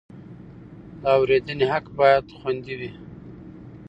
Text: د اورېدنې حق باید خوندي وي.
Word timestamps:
د 1.01 1.03
اورېدنې 1.17 1.65
حق 1.71 1.85
باید 1.99 2.25
خوندي 2.37 2.73
وي. 2.79 2.91